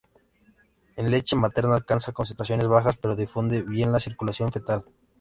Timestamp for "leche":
1.11-1.35